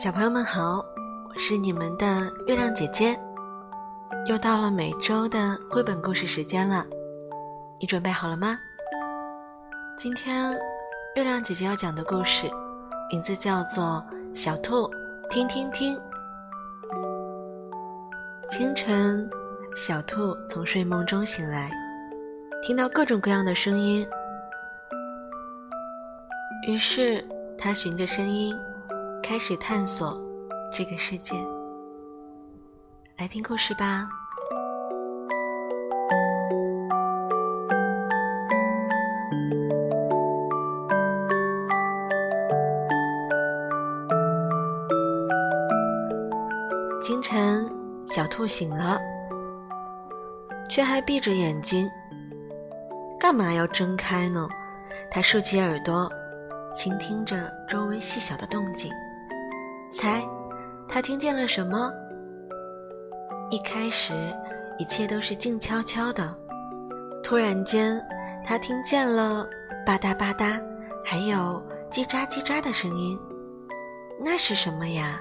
[0.00, 0.76] 小朋友们好，
[1.28, 3.18] 我是你们的月亮姐姐，
[4.26, 6.86] 又到了每周的绘本故事时间了，
[7.80, 8.56] 你准备好了吗？
[9.96, 10.56] 今天
[11.16, 12.48] 月亮姐姐要讲的故事
[13.10, 14.00] 名字叫做
[14.36, 14.88] 《小兔
[15.30, 15.96] 听听听》。
[18.48, 19.28] 清晨，
[19.74, 21.72] 小兔从睡梦中醒来，
[22.62, 24.08] 听到各种各样的声音，
[26.68, 27.26] 于是
[27.58, 28.56] 它循着声音。
[29.28, 30.18] 开始探索
[30.72, 31.34] 这个世界，
[33.18, 34.08] 来听故事吧。
[47.02, 47.68] 清晨，
[48.06, 48.98] 小兔醒了，
[50.70, 51.86] 却还闭着眼睛。
[53.20, 54.48] 干嘛要睁开呢？
[55.10, 56.10] 它竖起耳朵，
[56.74, 58.90] 倾听着周围细小的动静。
[59.90, 60.26] 猜，
[60.88, 61.92] 他听见了什么？
[63.50, 64.12] 一开始，
[64.78, 66.34] 一切都是静悄悄的。
[67.22, 68.00] 突然间，
[68.46, 69.46] 他听见了
[69.86, 70.62] 吧嗒吧嗒，
[71.04, 73.18] 还有叽喳叽喳的声音。
[74.20, 75.20] 那是什么呀？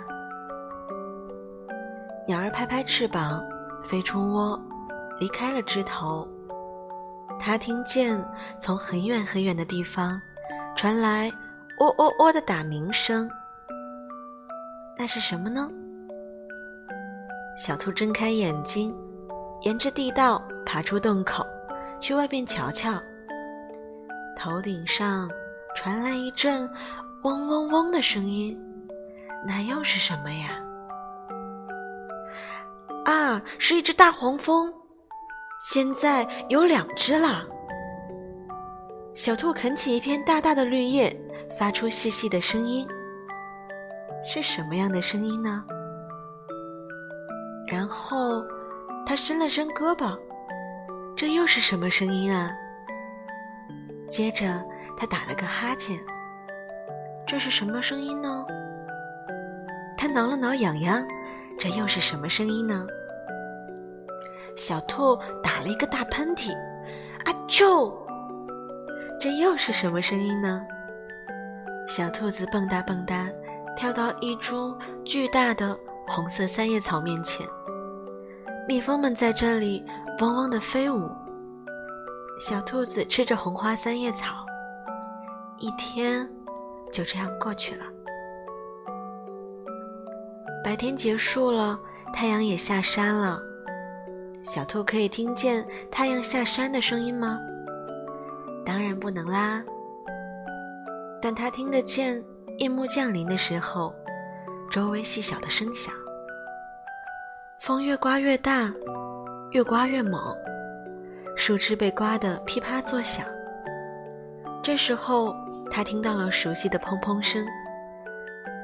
[2.27, 3.41] 鸟儿拍拍翅膀，
[3.85, 4.61] 飞出窝，
[5.19, 6.27] 离开了枝头。
[7.39, 8.21] 他听见
[8.59, 10.19] 从很远很远的地方
[10.75, 11.31] 传来
[11.79, 13.29] “喔喔喔”的打鸣声。
[14.97, 15.69] 那是什么呢？
[17.57, 18.93] 小兔睁开眼睛，
[19.61, 21.45] 沿着地道爬出洞口，
[21.99, 22.93] 去外面瞧瞧。
[24.37, 25.29] 头顶上
[25.75, 26.69] 传来一阵
[27.23, 28.59] 嗡嗡嗡的声音，
[29.47, 30.63] 那又是什么呀？
[33.05, 34.73] 啊，是一只大黄蜂，
[35.61, 37.45] 现在有两只了。
[39.15, 41.15] 小兔啃起一片大大的绿叶，
[41.57, 42.87] 发出细细的声音。
[44.29, 45.63] 是什么样的声音呢？
[47.65, 48.45] 然后，
[49.05, 50.19] 他伸了伸胳膊，
[51.15, 52.51] 这又是什么声音啊？
[54.09, 54.61] 接着，
[54.97, 55.97] 他打了个哈欠，
[57.25, 58.45] 这是什么声音呢？
[59.97, 61.07] 他挠了挠痒痒，
[61.57, 62.85] 这又是什么声音呢？
[64.57, 66.51] 小兔打了一个大喷嚏，
[67.23, 67.93] 啊啾！
[69.21, 70.61] 这又是什么声音呢？
[71.87, 73.31] 小兔子蹦跶蹦跶。
[73.77, 75.77] 跳到一株巨大的
[76.07, 77.47] 红色三叶草面前，
[78.67, 79.85] 蜜蜂们在这里
[80.19, 81.07] 嗡嗡地飞舞。
[82.39, 84.43] 小兔子吃着红花三叶草，
[85.59, 86.27] 一天
[86.91, 87.85] 就这样过去了。
[90.63, 91.79] 白天结束了，
[92.11, 93.39] 太阳也下山了。
[94.43, 97.39] 小兔可以听见太阳下山的声音吗？
[98.65, 99.63] 当然不能啦。
[101.21, 102.23] 但它听得见。
[102.57, 103.93] 夜幕降临的时候，
[104.71, 105.93] 周围细小的声响，
[107.59, 108.73] 风越刮越大，
[109.51, 110.35] 越刮越猛，
[111.35, 113.23] 树枝被刮得噼啪作响。
[114.63, 115.35] 这时候，
[115.69, 117.45] 他听到了熟悉的砰砰声，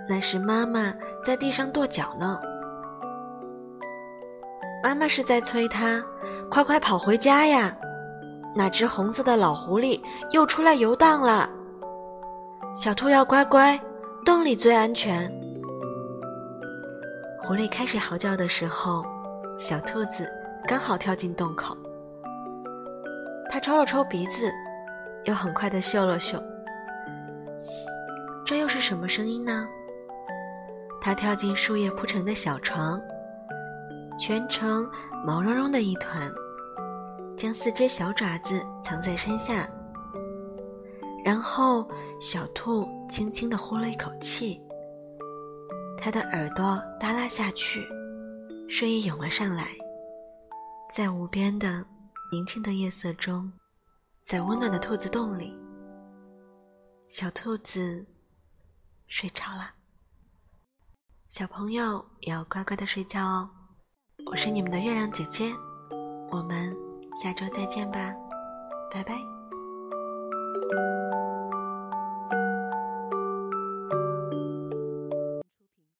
[0.09, 0.91] 那是妈妈
[1.23, 2.39] 在地上跺脚呢。
[4.83, 6.03] 妈妈是在催他，
[6.49, 7.77] 快快跑回家呀！
[8.55, 11.47] 那只红色的老狐狸又出来游荡了。
[12.75, 13.79] 小兔要乖乖，
[14.25, 15.29] 洞里最安全。
[17.43, 19.05] 狐狸开始嚎叫的时候，
[19.59, 20.27] 小兔子
[20.65, 21.75] 刚好跳进洞口。
[23.49, 24.51] 它抽了抽鼻子，
[25.25, 26.41] 又很快的嗅了嗅。
[28.45, 29.67] 这又是什么声音呢？
[30.99, 32.99] 它跳进树叶铺成的小床，
[34.17, 34.89] 全程
[35.23, 36.31] 毛茸茸的一团，
[37.37, 39.67] 将四只小爪子藏在身下。
[41.23, 41.87] 然后，
[42.19, 44.61] 小兔轻轻地呼了一口气，
[45.97, 47.85] 它的耳朵耷拉下去，
[48.69, 49.67] 睡意涌了上来。
[50.93, 51.85] 在无边的
[52.31, 53.51] 宁静的夜色中，
[54.23, 55.53] 在温暖的兔子洞里，
[57.07, 58.05] 小兔子
[59.07, 59.71] 睡着了。
[61.29, 63.49] 小朋友也要乖乖的睡觉哦。
[64.27, 65.51] 我是你们的月亮姐姐，
[66.31, 66.73] 我们
[67.17, 68.13] 下周再见吧，
[68.91, 69.15] 拜拜。